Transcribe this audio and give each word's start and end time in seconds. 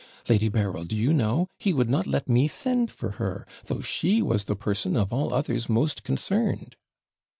Lady 0.27 0.49
Berryl, 0.49 0.83
do 0.83 0.95
you 0.95 1.13
know, 1.13 1.47
he 1.59 1.73
would 1.73 1.87
not 1.87 2.07
let 2.07 2.27
me 2.27 2.47
send 2.47 2.89
for 2.89 3.11
her, 3.21 3.45
though 3.65 3.81
she 3.81 4.19
was 4.19 4.45
the 4.45 4.55
person 4.55 4.95
of 4.97 5.13
all 5.13 5.31
others 5.31 5.69
most 5.69 6.03
concerned!' 6.03 6.75